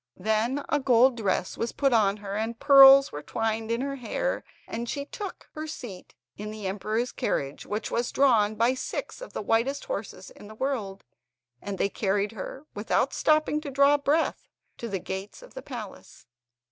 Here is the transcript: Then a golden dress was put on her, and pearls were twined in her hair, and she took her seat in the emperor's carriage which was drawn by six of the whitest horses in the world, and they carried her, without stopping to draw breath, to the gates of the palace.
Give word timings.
Then 0.17 0.65
a 0.67 0.79
golden 0.79 1.23
dress 1.23 1.59
was 1.59 1.73
put 1.73 1.93
on 1.93 2.17
her, 2.25 2.35
and 2.35 2.59
pearls 2.59 3.11
were 3.11 3.21
twined 3.21 3.69
in 3.69 3.81
her 3.81 3.97
hair, 3.97 4.43
and 4.67 4.89
she 4.89 5.05
took 5.05 5.47
her 5.53 5.67
seat 5.67 6.15
in 6.35 6.49
the 6.49 6.65
emperor's 6.65 7.11
carriage 7.11 7.67
which 7.67 7.91
was 7.91 8.11
drawn 8.11 8.55
by 8.55 8.73
six 8.73 9.21
of 9.21 9.33
the 9.33 9.43
whitest 9.43 9.85
horses 9.85 10.31
in 10.31 10.47
the 10.47 10.55
world, 10.55 11.03
and 11.61 11.77
they 11.77 11.87
carried 11.87 12.31
her, 12.31 12.65
without 12.73 13.13
stopping 13.13 13.61
to 13.61 13.69
draw 13.69 13.95
breath, 13.95 14.47
to 14.79 14.89
the 14.89 14.97
gates 14.97 15.43
of 15.43 15.53
the 15.53 15.61
palace. 15.61 16.25